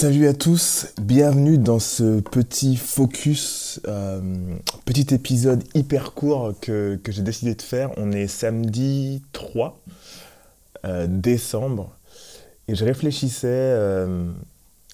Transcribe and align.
Salut 0.00 0.28
à 0.28 0.32
tous, 0.32 0.86
bienvenue 0.98 1.58
dans 1.58 1.78
ce 1.78 2.20
petit 2.20 2.76
focus, 2.76 3.82
euh, 3.86 4.20
petit 4.86 5.14
épisode 5.14 5.62
hyper 5.74 6.14
court 6.14 6.54
que, 6.58 6.98
j'ai 7.06 7.20
décidé 7.20 7.54
de 7.54 7.60
faire. 7.60 7.90
On 7.98 8.10
est 8.10 8.26
samedi 8.26 9.22
3 9.32 9.78
euh, 10.86 11.06
décembre 11.06 11.94
et 12.66 12.76
je 12.76 12.84
réfléchissais 12.86 13.48
euh, 13.48 14.32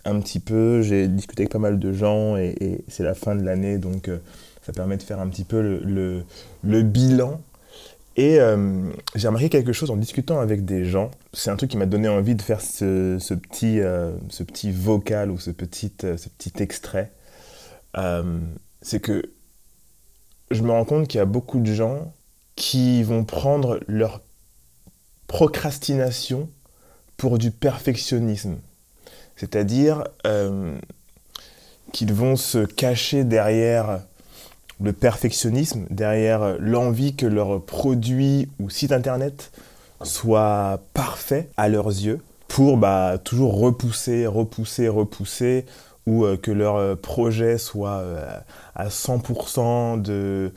un 0.06 0.20
petit 0.20 0.40
peu, 0.40 0.82
j'ai 0.82 1.08
discuté 1.08 1.42
avec 1.42 1.52
pas 1.52 1.58
mal 1.58 1.78
de 1.78 1.92
gens 1.92 2.36
et, 2.36 2.84
c'est 2.88 3.02
la 3.02 3.14
fin 3.14 3.34
de 3.34 3.42
l'année 3.42 3.78
donc 3.78 4.10
ça 4.62 4.72
permet 4.72 4.96
de 4.96 5.02
faire 5.02 5.20
un 5.20 5.28
petit 5.28 5.44
peu 5.44 5.60
le 5.82 6.82
bilan 6.82 7.40
et 8.16 8.40
euh, 8.40 8.90
j'ai 9.14 9.28
remarqué 9.28 9.50
quelque 9.50 9.74
chose 9.74 9.90
en 9.90 9.96
discutant 9.96 10.40
avec 10.40 10.64
des 10.64 10.86
gens. 10.86 11.10
C'est 11.34 11.50
un 11.50 11.56
truc 11.56 11.70
qui 11.70 11.76
m'a 11.76 11.86
donné 11.86 12.08
envie 12.08 12.34
de 12.34 12.40
faire 12.40 12.62
ce, 12.62 13.18
petit, 13.34 13.80
euh, 13.80 14.12
ce 14.30 14.42
petit 14.42 14.72
vocal 14.72 15.30
ou 15.30 15.38
ce 15.38 15.50
petit, 15.50 15.92
euh, 16.04 16.16
ce 16.16 16.30
petit 16.30 16.52
extrait. 16.62 17.12
c'est 18.80 19.00
que 19.00 19.22
je 20.50 20.62
me 20.62 20.70
rends 20.70 20.84
compte 20.84 21.08
qu'il 21.08 21.18
y 21.18 21.20
a 21.20 21.26
beaucoup 21.26 21.60
de 21.60 21.72
gens 21.72 22.14
qui 22.54 23.02
vont 23.02 23.24
prendre 23.24 23.80
leur 23.86 24.22
procrastination 25.26 26.48
pour 27.18 27.36
du 27.36 27.50
perfectionnisme. 27.50 28.56
C'est-à-dire 29.36 30.04
qu'ils 31.92 32.12
vont 32.12 32.36
se 32.36 32.64
cacher 32.64 33.24
derrière 33.24 34.00
le 34.80 34.92
perfectionnisme, 34.92 35.86
derrière 35.90 36.56
l'envie 36.58 37.14
que 37.14 37.26
leur 37.26 37.62
produit 37.62 38.48
ou 38.60 38.70
site 38.70 38.92
internet 38.92 39.50
soit 40.02 40.80
parfait 40.92 41.48
à 41.56 41.68
leurs 41.68 41.88
yeux 41.88 42.20
pour 42.48 42.76
bah, 42.76 43.18
toujours 43.22 43.58
repousser, 43.58 44.26
repousser, 44.26 44.88
repousser 44.88 45.64
ou 46.06 46.24
euh, 46.24 46.36
que 46.36 46.50
leur 46.50 46.76
euh, 46.76 46.94
projet 46.94 47.58
soit 47.58 47.98
euh, 47.98 48.38
à 48.74 48.88
100% 48.88 50.00
de, 50.00 50.52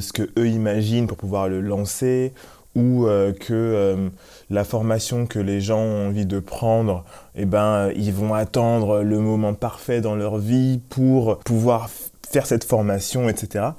ce 0.00 0.12
que 0.12 0.30
eux 0.38 0.48
imaginent 0.48 1.06
pour 1.06 1.16
pouvoir 1.16 1.48
le 1.48 1.60
lancer 1.60 2.32
ou 2.76 3.06
que 3.40 4.10
la 4.50 4.62
formation 4.62 5.26
que 5.26 5.38
les 5.38 5.60
gens 5.60 5.80
ont 5.80 6.08
envie 6.08 6.26
de 6.26 6.38
prendre, 6.38 7.04
eh 7.34 7.44
ben, 7.44 7.90
ils 7.96 8.12
vont 8.12 8.34
attendre 8.34 9.02
le 9.02 9.18
moment 9.18 9.54
parfait 9.54 10.00
dans 10.00 10.14
leur 10.14 10.38
vie 10.38 10.80
pour 10.88 11.38
pouvoir 11.40 11.90
faire 12.28 12.46
cette 12.46 12.64
formation, 12.64 13.28
etc. 13.28 13.70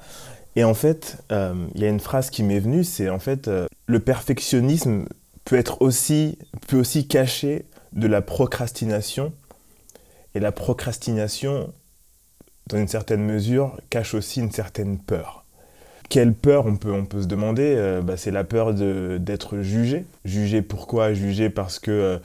Et 0.56 0.64
en 0.64 0.74
fait, 0.74 1.18
euh, 1.30 1.54
il 1.74 1.82
y 1.82 1.84
a 1.84 1.88
une 1.88 2.00
phrase 2.00 2.30
qui 2.30 2.42
m'est 2.42 2.58
venue, 2.58 2.82
c'est 2.84 3.08
en 3.08 3.18
fait, 3.18 3.48
euh, 3.48 3.66
le 3.86 4.00
perfectionnisme 4.00 5.04
peut 5.44 5.56
être 5.56 5.82
aussi, 5.82 6.36
peut 6.66 6.78
aussi 6.78 7.06
cacher 7.06 7.64
de 7.92 8.06
la 8.06 8.22
procrastination. 8.22 9.32
Et 10.34 10.40
la 10.40 10.52
procrastination, 10.52 11.72
dans 12.66 12.78
une 12.78 12.88
certaine 12.88 13.22
mesure, 13.22 13.78
cache 13.88 14.14
aussi 14.14 14.40
une 14.40 14.50
certaine 14.50 14.98
peur. 14.98 15.44
Quelle 16.08 16.32
peur 16.32 16.66
on 16.66 16.76
peut, 16.76 16.92
on 16.92 17.04
peut 17.04 17.22
se 17.22 17.26
demander 17.26 17.74
euh, 17.76 18.00
bah, 18.00 18.16
C'est 18.16 18.30
la 18.30 18.44
peur 18.44 18.72
d'être 18.74 19.60
jugé. 19.60 20.06
Jugé 20.24 20.62
pourquoi 20.62 21.12
Jugé 21.12 21.50
parce 21.50 21.78
que 21.78 22.18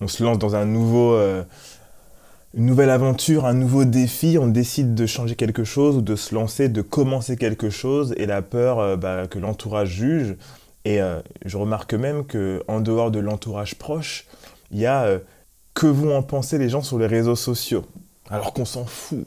on 0.00 0.08
se 0.08 0.24
lance 0.24 0.38
dans 0.38 0.56
un 0.56 0.64
nouveau, 0.64 1.16
une 2.54 2.66
nouvelle 2.66 2.90
aventure, 2.90 3.44
un 3.44 3.54
nouveau 3.54 3.84
défi, 3.84 4.38
on 4.40 4.48
décide 4.48 4.94
de 4.94 5.06
changer 5.06 5.34
quelque 5.34 5.64
chose 5.64 5.96
ou 5.96 6.00
de 6.00 6.16
se 6.16 6.34
lancer, 6.34 6.68
de 6.68 6.82
commencer 6.82 7.36
quelque 7.36 7.70
chose, 7.70 8.14
et 8.16 8.26
la 8.26 8.42
peur 8.42 8.78
euh, 8.78 8.96
bah, 8.96 9.26
que 9.26 9.38
l'entourage 9.38 9.90
juge. 9.90 10.36
Et 10.84 11.02
euh, 11.02 11.20
je 11.44 11.56
remarque 11.56 11.92
même 11.94 12.24
que 12.24 12.62
en 12.66 12.80
dehors 12.80 13.10
de 13.10 13.18
l'entourage 13.18 13.74
proche, 13.74 14.26
il 14.70 14.78
y 14.78 14.86
a 14.86 15.04
euh, 15.04 15.18
que 15.74 15.86
vont 15.86 16.16
en 16.16 16.22
penser 16.22 16.58
les 16.58 16.68
gens 16.68 16.82
sur 16.82 16.98
les 16.98 17.06
réseaux 17.06 17.36
sociaux. 17.36 17.84
Alors 18.30 18.52
qu'on 18.52 18.64
s'en 18.64 18.86
fout. 18.86 19.26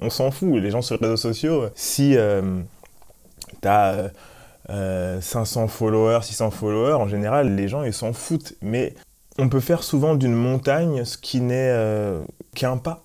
On 0.00 0.10
s'en 0.10 0.30
fout, 0.30 0.60
les 0.60 0.70
gens 0.70 0.82
sur 0.82 0.96
les 0.96 1.06
réseaux 1.06 1.16
sociaux. 1.16 1.66
Si 1.74 2.16
tu 3.62 3.68
as 3.68 4.10
500 4.68 5.68
followers, 5.68 6.20
600 6.22 6.50
followers, 6.50 6.94
en 6.94 7.08
général, 7.08 7.54
les 7.54 7.68
gens, 7.68 7.82
ils 7.82 7.94
s'en 7.94 8.12
foutent. 8.12 8.54
Mais 8.60 8.94
on 9.38 9.48
peut 9.48 9.60
faire 9.60 9.82
souvent 9.82 10.14
d'une 10.14 10.34
montagne 10.34 11.04
ce 11.04 11.16
qui 11.16 11.40
n'est 11.40 11.70
euh, 11.70 12.22
qu'un 12.54 12.76
pas. 12.76 13.04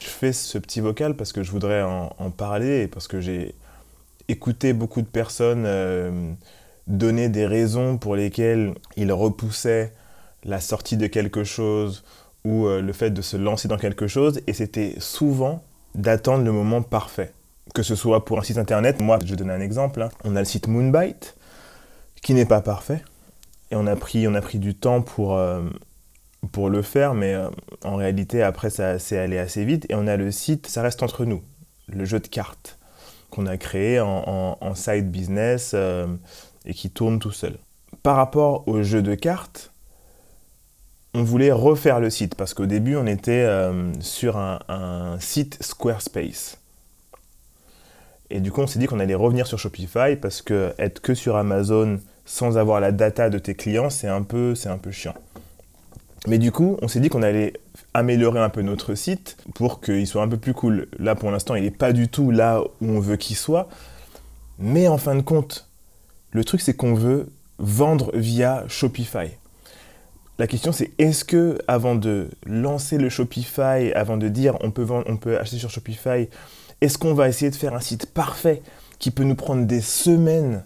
Je 0.00 0.08
fais 0.08 0.32
ce 0.32 0.58
petit 0.58 0.80
vocal 0.80 1.14
parce 1.14 1.32
que 1.32 1.42
je 1.42 1.50
voudrais 1.50 1.82
en, 1.82 2.30
parler 2.30 2.82
et 2.82 2.88
parce 2.88 3.08
que 3.08 3.20
j'ai 3.20 3.54
écouté 4.28 4.72
beaucoup 4.72 5.02
de 5.02 5.06
personnes 5.06 5.64
euh, 5.66 6.32
donner 6.86 7.28
des 7.28 7.46
raisons 7.46 7.98
pour 7.98 8.14
lesquelles 8.14 8.74
ils 8.96 9.12
repoussaient 9.12 9.92
la 10.44 10.60
sortie 10.60 10.96
de 10.96 11.08
quelque 11.08 11.42
chose 11.42 12.04
ou 12.44 12.66
euh, 12.66 12.80
le 12.80 12.92
fait 12.92 13.10
de 13.10 13.22
se 13.22 13.36
lancer 13.36 13.66
dans 13.66 13.76
quelque 13.76 14.06
chose 14.06 14.40
et 14.46 14.52
c'était 14.52 14.94
souvent 14.98 15.64
d'attendre 15.96 16.44
le 16.44 16.52
moment 16.52 16.82
parfait. 16.82 17.32
Que 17.74 17.82
ce 17.82 17.94
soit 17.94 18.24
pour 18.24 18.38
un 18.38 18.42
site 18.42 18.58
internet, 18.58 19.00
moi 19.00 19.18
je 19.24 19.34
donne 19.34 19.50
un 19.50 19.60
exemple, 19.60 20.02
hein. 20.02 20.08
on 20.24 20.36
a 20.36 20.40
le 20.40 20.44
site 20.44 20.68
Moonbite 20.68 21.36
qui 22.22 22.34
n'est 22.34 22.46
pas 22.46 22.60
parfait, 22.60 23.02
et 23.70 23.76
on 23.76 23.86
a 23.86 23.96
pris, 23.96 24.58
du 24.58 24.74
temps 24.74 25.02
pour, 25.02 25.36
euh, 25.36 25.62
pour 26.52 26.70
le 26.70 26.82
faire, 26.82 27.14
mais 27.14 27.34
euh, 27.34 27.48
en 27.84 27.96
réalité, 27.96 28.42
après, 28.42 28.70
ça 28.70 28.98
s'est 28.98 29.18
allé 29.18 29.38
assez 29.38 29.64
vite. 29.64 29.86
Et 29.90 29.94
on 29.94 30.06
a 30.06 30.16
le 30.16 30.30
site 30.30 30.66
Ça 30.66 30.82
reste 30.82 31.02
entre 31.02 31.24
nous, 31.24 31.42
le 31.86 32.04
jeu 32.04 32.20
de 32.20 32.28
cartes 32.28 32.78
qu'on 33.30 33.46
a 33.46 33.58
créé 33.58 34.00
en, 34.00 34.74
side 34.74 35.10
business 35.10 35.72
euh, 35.74 36.06
et 36.64 36.72
qui 36.72 36.90
tourne 36.90 37.18
tout 37.18 37.30
seul. 37.30 37.58
Par 38.02 38.16
rapport 38.16 38.66
au 38.66 38.82
jeu 38.82 39.02
de 39.02 39.14
cartes, 39.14 39.70
on 41.12 41.22
voulait 41.22 41.52
refaire 41.52 42.00
le 42.00 42.08
site 42.08 42.36
parce 42.36 42.54
qu'au 42.54 42.64
début, 42.64 42.96
on 42.96 43.06
était 43.06 43.46
sur 44.00 44.38
un 44.38 45.16
site 45.20 45.62
Squarespace. 45.62 46.58
Et 48.30 48.40
du 48.40 48.52
coup, 48.52 48.60
on 48.60 48.66
s'est 48.66 48.78
dit 48.78 48.86
qu'on 48.86 49.00
allait 49.00 49.14
revenir 49.14 49.46
sur 49.46 49.58
Shopify 49.58 50.16
parce 50.20 50.42
que 50.42 50.74
être 50.78 51.00
que 51.00 51.14
sur 51.14 51.36
Amazon, 51.36 51.98
sans 52.26 52.58
avoir 52.58 52.80
la 52.80 52.92
data 52.92 53.30
de 53.30 53.38
tes 53.38 53.54
clients, 53.54 53.88
c'est 53.88 54.08
un 54.08 54.22
peu, 54.22 54.54
chiant. 54.90 55.14
Mais 56.26 56.38
du 56.38 56.52
coup, 56.52 56.76
on 56.82 56.88
s'est 56.88 57.00
dit 57.00 57.08
qu'on 57.08 57.22
allait 57.22 57.54
améliorer 57.94 58.40
un 58.40 58.50
peu 58.50 58.60
notre 58.60 58.94
site 58.94 59.38
pour 59.54 59.80
qu'il 59.80 60.06
soit 60.06 60.22
un 60.22 60.28
peu 60.28 60.36
plus 60.36 60.52
cool. 60.52 60.88
Là, 60.98 61.14
pour 61.14 61.30
l'instant, 61.30 61.54
il 61.54 61.62
n'est 61.62 61.70
pas 61.70 61.92
du 61.92 62.08
tout 62.08 62.30
là 62.30 62.60
où 62.60 62.86
on 62.86 63.00
veut 63.00 63.16
qu'il 63.16 63.36
soit. 63.36 63.68
Mais 64.58 64.88
en 64.88 64.98
fin 64.98 65.14
de 65.14 65.22
compte, 65.22 65.68
le 66.32 66.44
truc, 66.44 66.60
c'est 66.60 66.74
qu'on 66.74 66.94
veut 66.94 67.30
vendre 67.58 68.10
via 68.14 68.64
Shopify. 68.68 69.28
La 70.38 70.46
question, 70.46 70.70
c'est 70.70 70.92
est-ce 70.98 71.24
que 71.24 71.58
avant 71.66 71.94
de 71.94 72.28
lancer 72.44 72.98
le 72.98 73.08
Shopify, 73.08 73.90
avant 73.94 74.18
de 74.18 74.28
dire 74.28 74.56
on 74.60 74.70
peut 74.70 75.38
acheter 75.38 75.58
sur 75.58 75.70
Shopify, 75.70 76.28
est-ce 76.80 76.98
qu'on 76.98 77.14
va 77.14 77.28
essayer 77.28 77.50
de 77.50 77.56
faire 77.56 77.74
un 77.74 77.80
site 77.80 78.06
parfait 78.06 78.62
qui 78.98 79.10
peut 79.10 79.24
nous 79.24 79.34
prendre 79.34 79.66
des 79.66 79.80
semaines 79.80 80.64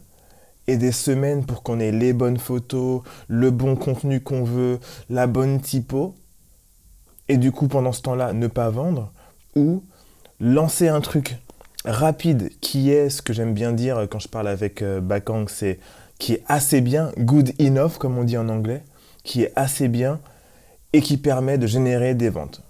et 0.66 0.76
des 0.76 0.92
semaines 0.92 1.44
pour 1.44 1.62
qu'on 1.62 1.80
ait 1.80 1.92
les 1.92 2.12
bonnes 2.12 2.38
photos, 2.38 3.02
le 3.28 3.50
bon 3.50 3.76
contenu 3.76 4.20
qu'on 4.20 4.44
veut, 4.44 4.78
la 5.10 5.26
bonne 5.26 5.60
typo, 5.60 6.14
et 7.28 7.36
du 7.36 7.52
coup 7.52 7.68
pendant 7.68 7.92
ce 7.92 8.02
temps-là 8.02 8.32
ne 8.32 8.46
pas 8.46 8.70
vendre, 8.70 9.12
ou 9.56 9.82
lancer 10.40 10.88
un 10.88 11.00
truc 11.00 11.36
rapide 11.84 12.50
qui 12.60 12.90
est 12.90 13.10
ce 13.10 13.22
que 13.22 13.32
j'aime 13.32 13.54
bien 13.54 13.72
dire 13.72 14.06
quand 14.10 14.18
je 14.18 14.28
parle 14.28 14.48
avec 14.48 14.82
euh, 14.82 15.00
Bakang, 15.00 15.48
c'est 15.48 15.80
qui 16.18 16.34
est 16.34 16.44
assez 16.46 16.80
bien, 16.80 17.10
good 17.18 17.52
enough 17.60 17.98
comme 17.98 18.16
on 18.16 18.24
dit 18.24 18.36
en 18.36 18.48
anglais, 18.48 18.84
qui 19.24 19.42
est 19.42 19.52
assez 19.56 19.88
bien 19.88 20.20
et 20.92 21.00
qui 21.00 21.16
permet 21.16 21.58
de 21.58 21.66
générer 21.66 22.14
des 22.14 22.28
ventes. 22.28 22.62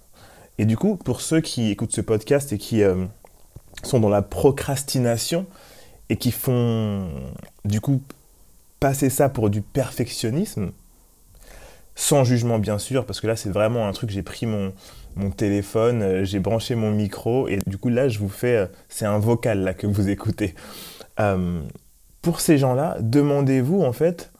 Et 0.57 0.65
du 0.65 0.77
coup, 0.77 0.95
pour 0.95 1.21
ceux 1.21 1.41
qui 1.41 1.69
écoutent 1.71 1.93
ce 1.93 2.01
podcast 2.01 2.53
et 2.53 2.57
qui 2.57 2.83
euh, 2.83 3.05
sont 3.81 3.99
dans 3.99 4.09
la 4.09 4.21
procrastination, 4.21 5.45
et 6.09 6.17
qui 6.17 6.31
font 6.31 7.09
du 7.65 7.81
coup 7.81 8.01
passer 8.79 9.09
ça 9.09 9.29
pour 9.29 9.49
du 9.49 9.61
perfectionnisme, 9.61 10.71
sans 11.95 12.23
jugement 12.23 12.59
bien 12.59 12.77
sûr, 12.77 13.05
parce 13.05 13.21
que 13.21 13.27
là 13.27 13.35
c'est 13.35 13.49
vraiment 13.49 13.87
un 13.87 13.93
truc, 13.93 14.09
j'ai 14.09 14.23
pris 14.23 14.45
mon, 14.45 14.73
mon 15.15 15.31
téléphone, 15.31 16.01
euh, 16.01 16.25
j'ai 16.25 16.39
branché 16.39 16.75
mon 16.75 16.91
micro, 16.91 17.47
et 17.47 17.61
du 17.65 17.77
coup 17.77 17.89
là 17.89 18.09
je 18.09 18.19
vous 18.19 18.29
fais, 18.29 18.57
euh, 18.57 18.65
c'est 18.89 19.05
un 19.05 19.19
vocal 19.19 19.59
là 19.59 19.73
que 19.73 19.87
vous 19.87 20.09
écoutez. 20.09 20.55
Euh, 21.19 21.61
pour 22.21 22.39
ces 22.41 22.57
gens-là, 22.57 22.97
demandez-vous 22.99 23.81
en 23.81 23.93
fait 23.93 24.31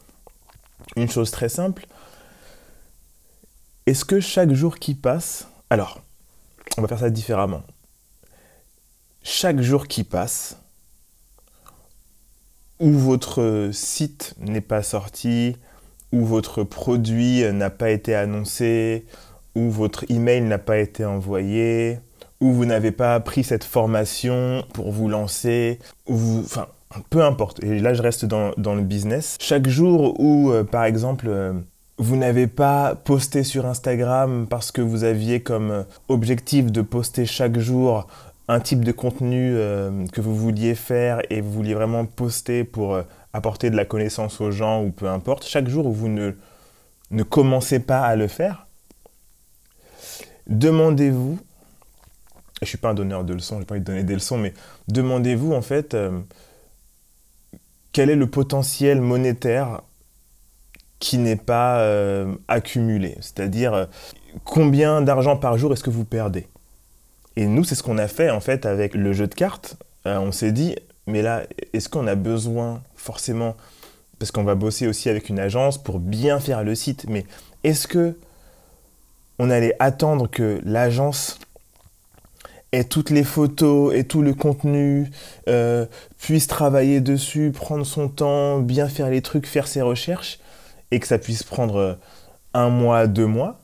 une 0.96 1.08
chose 1.08 1.30
très 1.30 1.48
simple, 1.48 1.86
est-ce 3.86 4.04
que 4.04 4.20
chaque 4.20 4.52
jour 4.52 4.78
qui 4.78 4.94
passe, 4.94 5.48
alors 5.70 6.00
on 6.76 6.82
va 6.82 6.88
faire 6.88 6.98
ça 6.98 7.10
différemment, 7.10 7.62
chaque 9.24 9.60
jour 9.60 9.88
qui 9.88 10.04
passe, 10.04 10.58
où 12.78 12.90
votre 12.92 13.70
site 13.72 14.34
n'est 14.38 14.60
pas 14.60 14.82
sorti, 14.82 15.56
où 16.12 16.24
votre 16.24 16.62
produit 16.62 17.42
n'a 17.52 17.70
pas 17.70 17.90
été 17.90 18.14
annoncé, 18.14 19.06
où 19.56 19.70
votre 19.70 20.04
email 20.10 20.42
n'a 20.42 20.58
pas 20.58 20.78
été 20.78 21.04
envoyé, 21.04 21.98
ou 22.40 22.52
vous 22.52 22.66
n'avez 22.66 22.92
pas 22.92 23.18
pris 23.20 23.42
cette 23.42 23.64
formation 23.64 24.64
pour 24.74 24.92
vous 24.92 25.08
lancer, 25.08 25.78
enfin, 26.08 26.66
peu 27.08 27.24
importe. 27.24 27.62
Et 27.64 27.78
là, 27.78 27.94
je 27.94 28.02
reste 28.02 28.26
dans, 28.26 28.52
le 28.56 28.82
business. 28.82 29.38
Chaque 29.40 29.68
jour 29.68 30.20
où, 30.20 30.50
euh, 30.50 30.64
par 30.64 30.84
exemple, 30.84 31.26
euh, 31.28 31.54
vous 31.96 32.16
n'avez 32.16 32.46
pas 32.46 32.94
posté 32.94 33.42
sur 33.44 33.66
Instagram 33.66 34.46
parce 34.50 34.70
que 34.70 34.82
vous 34.82 35.04
aviez 35.04 35.40
comme 35.40 35.84
objectif 36.08 36.70
de 36.70 36.82
poster 36.82 37.24
chaque 37.24 37.58
jour 37.58 38.06
un 38.48 38.60
type 38.60 38.84
de 38.84 38.92
contenu 38.92 39.54
que 40.12 40.20
vous 40.20 40.36
vouliez 40.36 40.74
faire 40.74 41.20
et 41.30 41.40
vous 41.40 41.50
vouliez 41.50 41.74
vraiment 41.74 42.04
poster 42.04 42.64
pour 42.64 42.98
apporter 43.32 43.70
de 43.70 43.76
la 43.76 43.84
connaissance 43.84 44.40
aux 44.40 44.50
gens 44.50 44.84
ou 44.84 44.90
peu 44.90 45.08
importe, 45.08 45.46
chaque 45.46 45.68
jour 45.68 45.86
où 45.86 45.92
vous 45.92 46.08
ne, 46.08 46.32
commencez 47.22 47.80
pas 47.80 48.02
à 48.02 48.16
le 48.16 48.28
faire, 48.28 48.66
demandez-vous, 50.46 51.38
je 52.60 52.64
ne 52.64 52.66
suis 52.66 52.78
pas 52.78 52.90
un 52.90 52.94
donneur 52.94 53.24
de 53.24 53.32
leçons, 53.32 53.56
je 53.56 53.60
n'ai 53.60 53.66
pas 53.66 53.74
envie 53.74 53.80
de 53.80 53.86
donner 53.86 54.04
des 54.04 54.14
leçons, 54.14 54.36
mais 54.36 54.52
demandez-vous 54.88 55.54
en 55.54 55.62
fait 55.62 55.96
quel 57.94 58.10
est 58.10 58.16
le 58.16 58.26
potentiel 58.26 59.00
monétaire 59.00 59.80
qui 60.98 61.16
n'est 61.16 61.36
pas 61.36 61.78
euh, 61.78 62.34
accumulé? 62.48 63.16
C'est-à-dire, 63.20 63.72
euh, 63.72 63.86
combien 64.44 65.00
d'argent 65.00 65.36
par 65.36 65.56
jour 65.56 65.72
est-ce 65.72 65.84
que 65.84 65.90
vous 65.90 66.04
perdez? 66.04 66.48
Et 67.36 67.46
nous, 67.46 67.64
c'est 67.64 67.74
ce 67.74 67.82
qu'on 67.82 67.98
a 67.98 68.08
fait 68.08 68.30
en 68.30 68.40
fait 68.40 68.66
avec 68.66 68.94
le 68.94 69.12
jeu 69.12 69.26
de 69.26 69.34
cartes. 69.34 69.76
Euh, 70.06 70.18
on 70.18 70.32
s'est 70.32 70.52
dit, 70.52 70.76
mais 71.06 71.22
là, 71.22 71.42
est-ce 71.72 71.88
qu'on 71.88 72.06
a 72.06 72.14
besoin 72.14 72.82
forcément, 72.94 73.56
parce 74.18 74.30
qu'on 74.30 74.44
va 74.44 74.54
bosser 74.54 74.86
aussi 74.86 75.08
avec 75.08 75.28
une 75.28 75.38
agence 75.38 75.82
pour 75.82 75.98
bien 75.98 76.40
faire 76.40 76.62
le 76.62 76.74
site, 76.74 77.06
mais 77.08 77.26
est-ce 77.64 77.86
que 77.86 78.16
on 79.38 79.50
allait 79.50 79.76
attendre 79.80 80.30
que 80.30 80.60
l'agence 80.64 81.38
et 82.70 82.84
toutes 82.84 83.10
les 83.10 83.24
photos 83.24 83.94
et 83.94 84.04
tout 84.04 84.22
le 84.22 84.34
contenu, 84.34 85.10
euh, 85.48 85.86
puisse 86.18 86.46
travailler 86.48 87.00
dessus, 87.00 87.52
prendre 87.52 87.84
son 87.86 88.08
temps, 88.08 88.58
bien 88.60 88.88
faire 88.88 89.10
les 89.10 89.22
trucs, 89.22 89.46
faire 89.46 89.68
ses 89.68 89.82
recherches, 89.82 90.40
et 90.90 90.98
que 91.00 91.06
ça 91.06 91.18
puisse 91.18 91.42
prendre 91.42 91.98
un 92.52 92.70
mois, 92.70 93.06
deux 93.06 93.26
mois? 93.26 93.60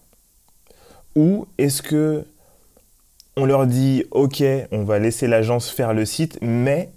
Ou 1.16 1.46
est-ce 1.58 1.82
que 1.82 2.25
on 3.36 3.44
leur 3.44 3.66
dit 3.66 4.04
ok, 4.10 4.42
on 4.72 4.84
va 4.84 4.98
laisser 4.98 5.26
l'agence 5.26 5.70
faire 5.70 5.94
le 5.94 6.04
site, 6.04 6.38
mais 6.42 6.90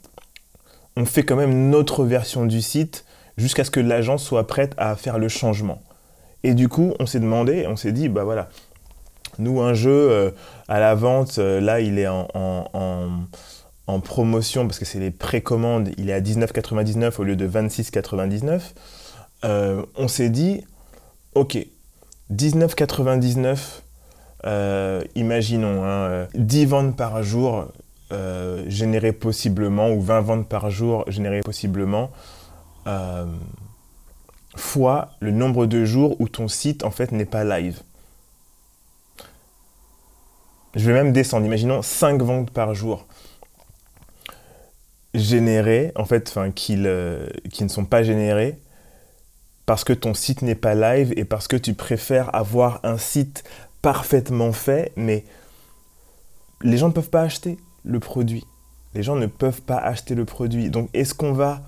on 0.95 1.05
fait 1.05 1.23
quand 1.23 1.35
même 1.35 1.69
notre 1.69 2.05
version 2.05 2.45
du 2.45 2.61
site 2.61 3.05
jusqu'à 3.37 3.63
ce 3.63 3.71
que 3.71 3.79
l'agence 3.79 4.23
soit 4.23 4.45
prête 4.45 4.73
à 4.77 4.95
faire 4.95 5.17
le 5.17 5.27
changement. 5.27 5.81
Et 6.43 6.53
du 6.53 6.67
coup, 6.67 6.93
on 6.99 7.05
s'est 7.05 7.19
demandé, 7.19 7.65
on 7.67 7.75
s'est 7.75 7.93
dit, 7.93 8.09
bah 8.09 8.23
voilà, 8.23 8.49
nous, 9.39 9.61
un 9.61 9.73
jeu 9.73 9.91
euh, 9.91 10.31
à 10.67 10.79
la 10.79 10.93
vente, 10.95 11.37
euh, 11.39 11.59
là, 11.59 11.79
il 11.79 11.97
est 11.99 12.07
en, 12.07 12.29
promotion 14.03 14.67
parce 14.67 14.79
que 14.79 14.85
c'est 14.85 14.99
les 14.99 15.11
précommandes, 15.11 15.91
il 15.97 16.09
est 16.09 16.13
à 16.13 16.21
19,99 16.21 17.19
au 17.19 17.23
lieu 17.23 17.35
de 17.35 17.47
26,99. 17.47 18.61
Euh, 19.45 19.83
on 19.95 20.07
s'est 20.07 20.29
dit, 20.29 20.63
ok, 21.35 21.57
19,99, 22.31 23.57
imaginons, 25.15 26.27
10 26.35 26.63
hein, 26.63 26.67
ventes 26.67 26.95
par 26.97 27.23
jour 27.23 27.67
générées 28.67 29.13
possiblement, 29.13 29.91
ou 29.91 30.01
20 30.01 30.21
ventes 30.21 30.49
par 30.49 30.69
jour 30.69 31.03
générées 31.07 31.41
possiblement, 31.41 32.11
fois 34.55 35.09
le 35.19 35.31
nombre 35.31 35.65
de 35.65 35.83
jours 35.85 36.19
où 36.19 36.27
ton 36.27 36.47
site 36.47 36.83
en 36.83 36.91
fait 36.91 37.11
n'est 37.11 37.25
pas 37.25 37.43
live. 37.43 37.81
Je 40.75 40.85
vais 40.85 40.93
même 40.93 41.13
descendre. 41.13 41.45
Imaginons 41.45 41.81
5 41.81 42.21
ventes 42.21 42.51
par 42.51 42.73
jour 42.73 43.05
générées, 45.13 45.91
en 45.95 46.05
fait, 46.05 46.37
qui 46.55 46.75
ne 46.75 47.67
sont 47.67 47.85
pas 47.85 48.03
générées 48.03 48.59
parce 49.65 49.83
que 49.83 49.93
ton 49.93 50.13
site 50.13 50.41
n'est 50.41 50.55
pas 50.55 50.75
live 50.75 51.13
et 51.15 51.25
parce 51.25 51.47
que 51.47 51.55
tu 51.55 51.73
préfères 51.73 52.35
avoir 52.35 52.79
un 52.83 52.97
site 52.97 53.43
parfaitement 53.83 54.53
fait, 54.53 54.93
mais 54.95 55.25
les 56.63 56.77
gens 56.77 56.87
ne 56.87 56.93
peuvent 56.93 57.11
pas 57.11 57.21
acheter 57.21 57.57
le 57.83 57.99
produit. 57.99 58.45
Les 58.95 59.03
gens 59.03 59.15
ne 59.15 59.27
peuvent 59.27 59.61
pas 59.61 59.77
acheter 59.77 60.15
le 60.15 60.25
produit. 60.25 60.69
Donc, 60.71 60.89
est-ce 60.93 61.13
qu'on 61.13 61.33
va 61.33 61.61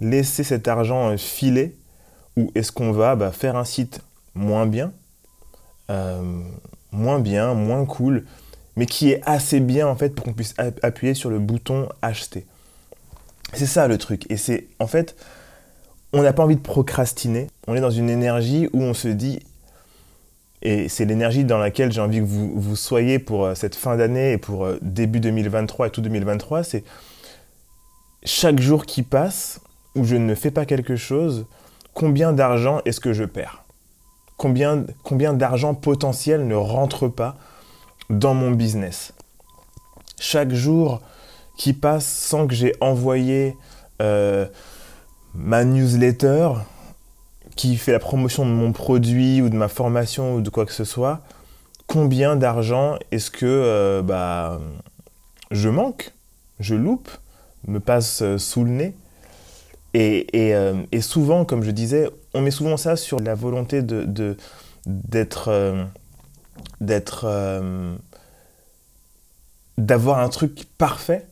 laisser 0.00 0.42
cet 0.42 0.68
argent 0.68 1.16
filer 1.16 1.76
ou 2.36 2.50
est-ce 2.54 2.72
qu'on 2.72 2.92
va 2.92 3.14
bah, 3.14 3.30
faire 3.30 3.56
un 3.56 3.64
site 3.64 4.00
moins 4.34 4.66
bien, 4.66 4.92
euh, 5.90 6.42
moins 6.90 7.20
bien, 7.20 7.54
moins 7.54 7.84
cool, 7.84 8.24
mais 8.74 8.86
qui 8.86 9.10
est 9.10 9.20
assez 9.24 9.60
bien 9.60 9.86
en 9.86 9.94
fait 9.94 10.14
pour 10.14 10.24
qu'on 10.24 10.32
puisse 10.32 10.54
appuyer 10.82 11.14
sur 11.14 11.30
le 11.30 11.38
bouton 11.38 11.88
acheter? 12.00 12.44
C'est 13.52 13.66
ça 13.66 13.86
le 13.86 13.98
truc. 13.98 14.28
Et 14.30 14.36
c'est 14.36 14.66
en 14.80 14.88
fait, 14.88 15.14
on 16.12 16.22
n'a 16.22 16.32
pas 16.32 16.42
envie 16.42 16.56
de 16.56 16.60
procrastiner. 16.60 17.46
On 17.68 17.76
est 17.76 17.80
dans 17.80 17.90
une 17.90 18.10
énergie 18.10 18.68
où 18.72 18.82
on 18.82 18.94
se 18.94 19.08
dit, 19.08 19.40
et 20.62 20.88
c'est 20.88 21.04
l'énergie 21.04 21.44
dans 21.44 21.58
laquelle 21.58 21.90
j'ai 21.92 22.00
envie 22.00 22.20
que 22.20 22.24
vous, 22.24 22.52
vous 22.54 22.76
soyez 22.76 23.18
pour 23.18 23.44
euh, 23.44 23.54
cette 23.54 23.74
fin 23.74 23.96
d'année 23.96 24.32
et 24.32 24.38
pour 24.38 24.64
euh, 24.64 24.78
début 24.80 25.18
2023 25.18 25.88
et 25.88 25.90
tout 25.90 26.00
2023, 26.00 26.62
c'est 26.62 26.84
chaque 28.24 28.60
jour 28.60 28.86
qui 28.86 29.02
passe 29.02 29.60
où 29.96 30.04
je 30.04 30.14
ne 30.14 30.34
fais 30.34 30.52
pas 30.52 30.64
quelque 30.64 30.94
chose, 30.94 31.46
combien 31.92 32.32
d'argent 32.32 32.80
est-ce 32.84 33.00
que 33.00 33.12
je 33.12 33.24
perds? 33.24 33.64
Combien, 34.36 34.86
combien 35.02 35.34
d'argent 35.34 35.74
potentiel 35.74 36.46
ne 36.46 36.54
rentre 36.54 37.08
pas 37.08 37.36
dans 38.08 38.34
mon 38.34 38.52
business? 38.52 39.12
Chaque 40.20 40.52
jour 40.52 41.00
qui 41.58 41.72
passe 41.72 42.06
sans 42.06 42.46
que 42.46 42.54
j'ai 42.54 42.74
envoyé 42.80 43.56
euh, 44.00 44.46
ma 45.34 45.64
newsletter 45.64 46.50
qui 47.56 47.76
fait 47.76 47.92
la 47.92 47.98
promotion 47.98 48.46
de 48.46 48.50
mon 48.50 48.72
produit 48.72 49.42
ou 49.42 49.48
de 49.48 49.56
ma 49.56 49.68
formation 49.68 50.34
ou 50.34 50.40
de 50.40 50.50
quoi 50.50 50.66
que 50.66 50.72
ce 50.72 50.84
soit, 50.84 51.20
combien 51.86 52.36
d'argent 52.36 52.98
est-ce 53.10 53.30
que 53.30 53.46
euh, 53.46 54.02
bah, 54.02 54.60
je 55.50 55.68
manque, 55.68 56.12
je 56.60 56.74
loupe, 56.74 57.10
me 57.66 57.80
passe 57.80 58.22
euh, 58.22 58.38
sous 58.38 58.64
le 58.64 58.70
nez? 58.70 58.94
Et, 59.94 61.00
souvent, 61.02 61.44
comme 61.44 61.62
je 61.62 61.70
disais, 61.70 62.08
on 62.32 62.40
met 62.40 62.50
souvent 62.50 62.78
ça 62.78 62.96
sur 62.96 63.20
la 63.20 63.34
volonté 63.34 63.82
de, 63.82 64.36
d'être 64.86 65.50
d'être 66.80 67.24
euh, 67.26 67.94
d'avoir 69.78 70.18
un 70.18 70.28
truc 70.28 70.64
parfait. 70.78 71.26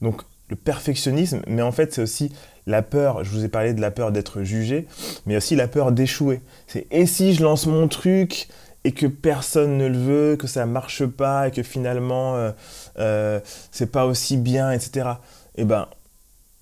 Donc 0.00 0.22
le 0.48 0.56
perfectionnisme 0.56 1.40
mais 1.46 1.62
en 1.62 1.72
fait 1.72 1.94
c'est 1.94 2.02
aussi 2.02 2.32
la 2.66 2.82
peur 2.82 3.24
je 3.24 3.30
vous 3.30 3.44
ai 3.44 3.48
parlé 3.48 3.74
de 3.74 3.80
la 3.80 3.90
peur 3.90 4.12
d'être 4.12 4.42
jugé 4.42 4.86
mais 5.26 5.36
aussi 5.36 5.56
la 5.56 5.68
peur 5.68 5.92
d'échouer 5.92 6.40
c'est 6.66 6.86
et 6.90 7.06
si 7.06 7.34
je 7.34 7.42
lance 7.42 7.66
mon 7.66 7.88
truc 7.88 8.48
et 8.84 8.92
que 8.92 9.06
personne 9.06 9.78
ne 9.78 9.86
le 9.86 9.98
veut 9.98 10.36
que 10.36 10.46
ça 10.46 10.66
marche 10.66 11.06
pas 11.06 11.48
et 11.48 11.50
que 11.50 11.62
finalement 11.62 12.36
euh, 12.36 12.50
euh, 12.98 13.40
c'est 13.70 13.90
pas 13.90 14.06
aussi 14.06 14.36
bien 14.36 14.70
etc 14.72 15.10
et 15.56 15.62
eh 15.62 15.64
ben 15.64 15.88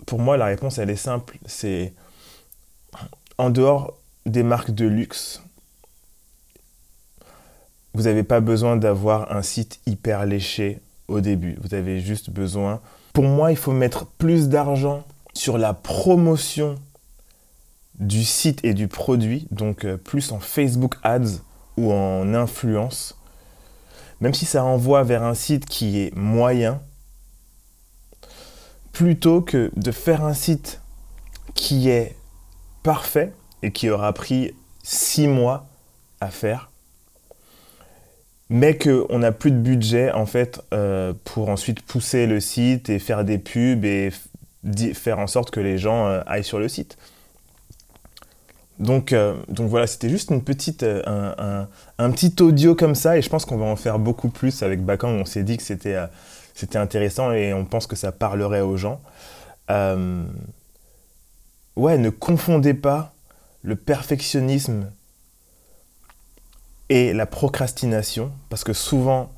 pour 0.07 0.19
moi 0.19 0.37
la 0.37 0.47
réponse 0.47 0.79
elle 0.79 0.91
est 0.91 0.97
simple 0.97 1.39
c'est 1.47 1.93
en 3.39 3.51
dehors 3.51 3.99
des 4.27 4.43
marques 4.43 4.73
de 4.73 4.87
luxe 4.87 5.43
vous 7.95 8.05
n'avez 8.05 8.23
pas 8.23 8.41
besoin 8.41 8.77
d'avoir 8.77 9.33
un 9.33 9.43
site 9.43 9.81
hyper 9.87 10.25
léché 10.25 10.81
au 11.09 11.21
début. 11.21 11.57
Vous 11.61 11.75
avez 11.75 12.01
juste 12.01 12.31
besoin. 12.31 12.81
Pour 13.13 13.25
moi, 13.25 13.51
il 13.51 13.57
faut 13.57 13.73
mettre 13.73 14.07
plus 14.07 14.49
d'argent 14.49 15.05
sur 15.35 15.59
la 15.59 15.75
promotion 15.75 16.77
du 17.99 18.25
site 18.25 18.65
et 18.65 18.75
du 18.75 18.89
produit, 18.89 19.47
donc 19.51 19.85
euh, 19.85 19.97
plus 19.97 20.33
en 20.33 20.41
Facebook 20.41 20.97
Ads 21.03 21.41
ou 21.77 21.93
en 21.93 22.35
influence, 22.35 23.17
même 24.21 24.35
si 24.35 24.45
ça 24.45 24.65
envoie 24.65 25.03
vers 25.03 25.23
un 25.23 25.35
site 25.35 25.67
qui 25.67 26.01
est 26.01 26.15
moyen, 26.17 26.81
plutôt 28.93 29.41
que 29.41 29.71
de 29.77 29.91
faire 29.91 30.25
un 30.25 30.35
site 30.35 30.81
qui 31.55 31.89
est 31.89 32.17
parfait 32.83 33.33
et 33.63 33.73
qui 33.73 33.89
aura 33.89 34.13
pris 34.13 34.55
six 34.83 35.29
mois 35.29 35.69
à 36.21 36.29
faire 36.29 36.73
mais 38.53 38.77
qu'on 38.77 39.19
n'a 39.19 39.33
plus 39.33 39.51
de 39.51 39.57
budget 39.57 40.13
en 40.13 40.27
fait 40.27 40.61
euh, 40.75 41.15
pour 41.25 41.49
ensuite 41.49 41.81
pousser 41.81 42.27
le 42.27 42.39
site 42.39 42.91
et 42.91 42.99
faire 42.99 43.25
des 43.25 43.39
pubs 43.39 43.87
et 43.87 44.11
faire 44.95 45.19
en 45.19 45.27
sorte 45.27 45.51
que 45.51 45.61
les 45.61 45.79
gens 45.79 46.07
euh, 46.07 46.23
aillent 46.27 46.45
sur 46.45 46.59
le 46.59 46.69
site. 46.69 46.99
Donc, 48.79 49.13
euh, 49.13 49.37
donc 49.49 49.69
voilà, 49.69 49.87
c'était 49.87 50.09
juste 50.09 50.31
une 50.31 50.43
petite, 50.43 50.83
un, 50.83 51.69
un, 51.99 52.11
petit 52.11 52.35
audio 52.43 52.75
comme 52.75 52.95
ça 52.95 53.17
et 53.17 53.23
je 53.23 53.29
pense 53.29 53.45
qu'on 53.45 53.59
va 53.59 53.67
en 53.67 53.77
faire 53.77 53.99
beaucoup 53.99 54.29
plus 54.29 54.63
avec 54.63 54.83
Bakan. 54.85 55.09
On 55.09 55.25
s'est 55.25 55.45
dit 55.45 55.57
que 55.57 55.63
c'était 55.63 55.99
c'était 56.55 56.79
intéressant 56.79 57.33
et 57.33 57.53
on 57.55 57.65
pense 57.65 57.87
que 57.87 57.97
ça 57.97 58.13
parlerait 58.13 58.61
aux 58.61 58.77
gens. 58.77 59.01
ouais, 59.69 60.27
ne 61.99 62.11
confondez 62.11 62.75
pas 62.75 63.15
le 63.63 63.77
perfectionnisme 63.77 64.91
et 66.89 67.15
la 67.15 67.25
procrastination, 67.25 68.33
parce 68.51 68.65
que 68.65 68.75
souvent, 68.75 69.33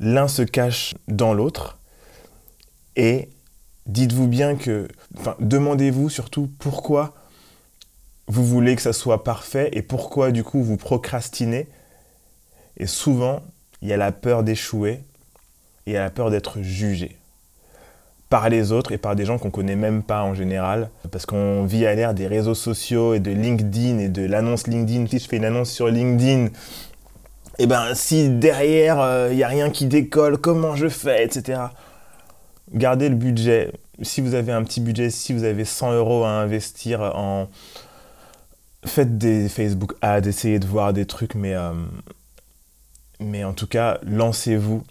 l'un 0.00 0.28
se 0.28 0.40
cache 0.40 0.94
dans 1.08 1.34
l'autre. 1.34 1.78
Et 2.96 3.28
dites-vous 3.86 4.28
bien 4.28 4.56
que, 4.56 4.88
enfin, 5.18 5.36
demandez-vous 5.40 6.08
surtout 6.08 6.50
pourquoi 6.58 7.14
vous 8.28 8.44
voulez 8.44 8.76
que 8.76 8.82
ça 8.82 8.92
soit 8.92 9.24
parfait 9.24 9.70
et 9.72 9.82
pourquoi 9.82 10.32
du 10.32 10.42
coup 10.42 10.62
vous 10.62 10.76
procrastinez. 10.76 11.68
Et 12.76 12.86
souvent, 12.86 13.42
il 13.82 13.88
y 13.88 13.92
a 13.92 13.96
la 13.96 14.12
peur 14.12 14.42
d'échouer 14.42 15.00
et 15.86 15.90
il 15.90 15.92
y 15.92 15.96
a 15.96 16.02
la 16.02 16.10
peur 16.10 16.30
d'être 16.30 16.60
jugé 16.60 17.16
par 18.28 18.48
les 18.48 18.72
autres 18.72 18.90
et 18.90 18.98
par 18.98 19.14
des 19.14 19.24
gens 19.24 19.38
qu'on 19.38 19.50
connaît 19.50 19.76
même 19.76 20.02
pas 20.02 20.22
en 20.22 20.34
général. 20.34 20.90
Parce 21.12 21.26
qu'on 21.26 21.64
vit 21.64 21.86
à 21.86 21.94
l'ère 21.94 22.14
des 22.14 22.26
réseaux 22.26 22.54
sociaux 22.54 23.14
et 23.14 23.20
de 23.20 23.30
LinkedIn 23.30 23.98
et 23.98 24.08
de 24.08 24.26
l'annonce 24.26 24.66
LinkedIn. 24.66 25.06
Si 25.06 25.20
je 25.20 25.28
fais 25.28 25.36
une 25.36 25.44
annonce 25.44 25.70
sur 25.70 25.88
LinkedIn, 25.88 26.46
et 27.58 27.62
eh 27.62 27.66
ben 27.66 27.94
si 27.94 28.28
derrière 28.28 28.96
il 28.96 29.32
euh, 29.32 29.34
n'y 29.34 29.42
a 29.42 29.48
rien 29.48 29.70
qui 29.70 29.86
décolle, 29.86 30.36
comment 30.36 30.76
je 30.76 30.88
fais, 30.88 31.24
etc. 31.24 31.60
Gardez 32.72 33.08
le 33.08 33.14
budget. 33.14 33.72
Si 34.02 34.20
vous 34.20 34.34
avez 34.34 34.52
un 34.52 34.62
petit 34.62 34.80
budget, 34.80 35.10
si 35.10 35.32
vous 35.32 35.44
avez 35.44 35.64
100 35.64 35.92
euros 35.92 36.24
à 36.24 36.30
investir 36.30 37.00
en... 37.00 37.48
Faites 38.84 39.18
des 39.18 39.48
Facebook 39.48 39.94
ads, 40.00 40.28
essayez 40.28 40.60
de 40.60 40.66
voir 40.66 40.92
des 40.92 41.06
trucs, 41.06 41.34
mais, 41.34 41.54
euh, 41.56 41.72
en 43.44 43.52
tout 43.52 43.66
cas, 43.66 43.98
lancez-vous 44.04 44.84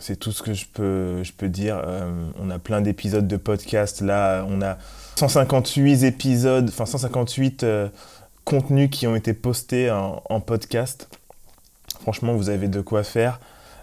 c'est 0.00 0.16
tout 0.16 0.32
ce 0.32 0.42
que 0.42 0.54
je 0.54 0.66
peux, 0.66 1.22
je 1.24 1.32
peux 1.32 1.48
dire. 1.48 1.80
Euh, 1.84 2.30
on 2.38 2.50
a 2.50 2.58
plein 2.58 2.80
d'épisodes 2.80 3.26
de 3.26 3.36
podcast. 3.36 4.00
Là, 4.00 4.44
on 4.48 4.62
a 4.62 4.78
158 5.16 6.04
épisodes, 6.04 6.68
enfin 6.68 6.86
158 6.86 7.64
euh, 7.64 7.88
contenus 8.44 8.90
qui 8.90 9.06
ont 9.06 9.16
été 9.16 9.34
postés 9.34 9.90
en, 9.90 10.40
podcast. 10.40 11.08
Franchement, 12.00 12.34
vous 12.34 12.48
avez 12.48 12.68
de 12.68 12.80
quoi 12.80 13.02
faire. 13.02 13.40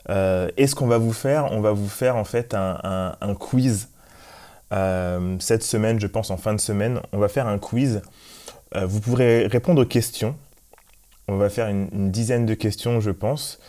Euh, 0.09 0.49
et 0.57 0.67
ce 0.67 0.75
qu'on 0.75 0.87
va 0.87 0.97
vous 0.97 1.13
faire, 1.13 1.51
on 1.51 1.61
va 1.61 1.71
vous 1.71 1.89
faire 1.89 2.15
en 2.15 2.23
fait 2.23 2.53
un, 2.53 3.35
quiz. 3.39 3.89
cette 5.39 5.63
semaine, 5.63 5.99
je 5.99 6.07
pense 6.07 6.31
en 6.31 6.37
fin 6.37 6.53
de 6.53 6.61
semaine, 6.61 6.99
on 7.11 7.17
va 7.17 7.27
faire 7.27 7.47
un 7.47 7.57
quiz. 7.59 8.01
vous 8.75 8.99
pourrez 8.99 9.47
répondre 9.47 9.81
aux 9.81 9.85
questions. 9.85 10.35
On 11.27 11.37
va 11.37 11.49
faire 11.49 11.67
une, 11.69 11.87
une 11.91 12.11
dizaine 12.11 12.45
de 12.45 12.53
questions, 12.53 12.99
je 12.99 13.11
pense. 13.11 13.59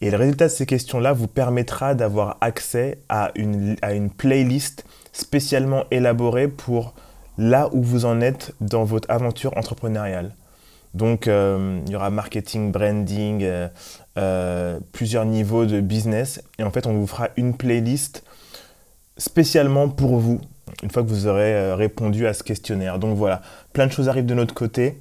Et 0.00 0.10
le 0.10 0.16
résultat 0.16 0.46
de 0.46 0.52
ces 0.52 0.66
questions-là 0.66 1.12
vous 1.12 1.26
permettra 1.26 1.94
d'avoir 1.94 2.36
accès 2.40 2.98
à 3.08 3.30
une, 3.34 3.76
à 3.80 3.94
une 3.94 4.10
playlist 4.10 4.84
spécialement 5.12 5.84
élaborée 5.90 6.48
pour 6.48 6.94
là 7.38 7.70
où 7.72 7.82
vous 7.82 8.04
en 8.04 8.20
êtes 8.20 8.52
dans 8.60 8.84
votre 8.84 9.10
aventure 9.10 9.56
entrepreneuriale. 9.56 10.34
Donc, 10.96 11.28
euh, 11.28 11.78
il 11.86 11.92
y 11.92 11.96
aura 11.96 12.08
marketing, 12.08 12.72
branding, 12.72 13.42
euh, 13.42 13.68
euh, 14.16 14.80
plusieurs 14.92 15.26
niveaux 15.26 15.66
de 15.66 15.80
business. 15.80 16.40
Et 16.58 16.62
en 16.62 16.70
fait, 16.70 16.86
on 16.86 16.94
vous 16.94 17.06
fera 17.06 17.28
une 17.36 17.54
playlist 17.54 18.24
spécialement 19.18 19.90
pour 19.90 20.16
vous, 20.16 20.40
une 20.82 20.90
fois 20.90 21.02
que 21.02 21.08
vous 21.08 21.26
aurez 21.26 21.74
répondu 21.74 22.26
à 22.26 22.32
ce 22.32 22.42
questionnaire. 22.42 22.98
Donc 22.98 23.14
voilà, 23.14 23.42
plein 23.74 23.86
de 23.86 23.92
choses 23.92 24.08
arrivent 24.08 24.24
de 24.24 24.34
notre 24.34 24.54
côté. 24.54 24.98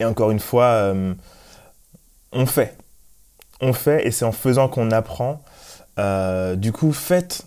Et 0.00 0.06
encore 0.06 0.30
une 0.30 0.40
fois, 0.40 0.94
on 2.32 2.46
fait 2.46 2.76
on 3.62 3.72
fait 3.72 4.06
et 4.06 4.10
c'est 4.10 4.26
en 4.26 4.32
faisant 4.32 4.68
qu'on 4.68 4.90
apprend. 4.90 5.42
Du 6.56 6.72
coup, 6.72 6.92
faites, 6.92 7.46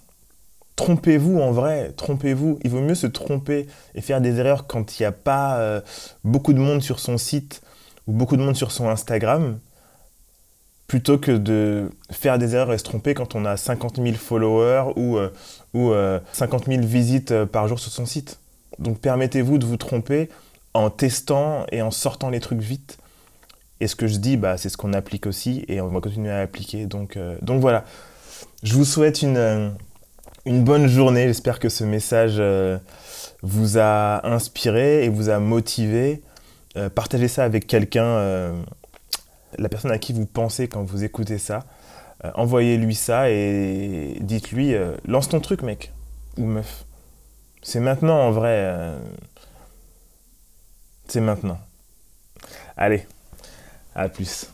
trompez-vous 0.79 1.41
en 1.41 1.51
vrai, 1.51 1.91
trompez-vous. 1.98 2.57
Il 2.63 2.71
vaut 2.71 2.79
mieux 2.79 2.95
se 2.95 3.05
tromper 3.05 3.67
et 3.95 4.01
faire 4.01 4.21
des 4.21 4.39
erreurs 4.39 4.65
quand 4.65 4.98
il 4.98 5.03
n'y 5.03 5.05
a 5.05 5.12
pas 5.12 5.57
euh, 5.57 5.81
beaucoup 6.24 6.53
de 6.53 6.59
monde 6.59 6.81
sur 6.81 7.00
son 7.00 7.17
site 7.17 7.62
ou 8.07 8.13
beaucoup 8.13 8.38
de 8.38 8.41
monde 8.41 8.55
sur 8.55 8.71
son 8.71 8.88
Instagram, 8.88 9.59
plutôt 10.88 11.17
que 11.17 11.33
de 11.33 11.91
faire 12.12 12.38
des 12.38 12.55
erreurs 12.55 12.71
et 12.71 12.77
se 12.77 12.86
tromper 12.86 13.13
quand 13.13 13.36
on 13.36 13.43
a 13.43 13.57
50 13.57 13.98
000 13.98 14.13
followers 14.15 14.93
ou, 14.95 15.17
euh, 15.17 15.29
ou 15.74 15.91
50 16.31 16.67
000 16.67 16.81
visites 16.83 17.43
par 17.43 17.67
jour 17.67 17.77
sur 17.77 17.91
son 17.91 18.05
site. 18.05 18.39
Donc 18.79 19.00
permettez-vous 19.00 19.57
de 19.57 19.65
vous 19.65 19.75
tromper 19.75 20.29
en 20.74 20.89
testant 20.89 21.65
et 21.74 21.81
en 21.81 21.91
sortant 21.91 22.29
les 22.29 22.39
trucs 22.39 22.62
vite 22.62 22.98
et 23.81 23.88
ce 23.88 23.98
que 23.98 24.07
je 24.07 24.17
dis, 24.17 24.38
bah, 24.38 24.57
c'est 24.57 24.69
ce 24.69 24.77
qu'on 24.77 24.93
applique 24.93 25.25
aussi 25.25 25.65
et 25.67 25.81
on 25.81 25.88
va 25.89 26.00
continuer 26.00 26.31
à 26.31 26.39
appliquer. 26.39 26.86
Donc, 26.86 27.17
euh, 27.17 27.38
voilà. 27.41 27.86
Je 28.63 28.74
vous 28.74 28.86
souhaite 28.86 29.21
une, 29.21 29.38
euh, 29.38 29.69
une 30.49 30.63
bonne 30.63 30.87
journée. 30.87 31.27
J'espère 31.27 31.59
que 31.59 31.69
ce 31.69 31.83
message 31.83 32.37
euh, 32.39 32.79
vous 33.43 33.77
a 33.77 34.27
inspiré 34.27 35.05
et 35.05 35.09
vous 35.09 35.29
a 35.29 35.39
motivé. 35.39 36.23
partagez 36.95 37.27
ça 37.27 37.43
avec 37.43 37.67
quelqu'un, 37.67 38.55
la 39.57 39.69
personne 39.69 39.91
à 39.91 39.99
qui 39.99 40.11
vous 40.11 40.25
pensez 40.25 40.67
quand 40.67 40.83
vous 40.83 41.03
écoutez 41.03 41.37
ça. 41.37 41.65
Envoyez-lui 42.35 42.95
ça 42.95 43.29
et 43.29 44.17
dites-lui 44.21 44.75
lance 45.05 45.29
ton 45.29 45.39
truc, 45.39 45.61
mec 45.61 45.91
ou 46.37 46.45
meuf. 46.45 46.85
C'est 47.61 47.79
maintenant 47.79 48.19
en 48.19 48.31
vrai. 48.31 48.73
c'est 51.07 51.21
maintenant. 51.21 51.59
Allez. 52.75 53.05
À 53.93 54.09
plus. 54.09 54.47